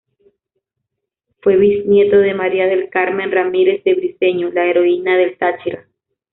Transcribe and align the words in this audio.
Fue 1.43 1.57
bisnieto 1.57 2.17
de 2.17 2.33
María 2.33 2.65
del 2.65 2.89
Carmen 2.89 3.31
Ramírez 3.31 3.83
de 3.83 3.93
Briceño, 3.93 4.49
la 4.49 4.65
heroína 4.65 5.15
del 5.15 5.37
Táchira. 5.37 5.87